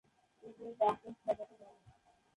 [0.43, 1.81] এদের বাকল সাদাটে রঙের।